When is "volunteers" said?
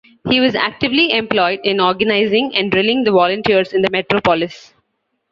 3.11-3.71